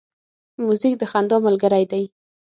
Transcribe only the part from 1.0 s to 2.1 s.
خندا ملګری دی.